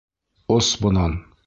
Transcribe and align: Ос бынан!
Ос 0.55 0.71
бынан! 0.87 1.19